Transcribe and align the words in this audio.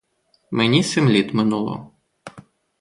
Мені 0.51 0.83
сім 0.83 1.09
літ 1.09 1.33
минуло. 1.33 1.91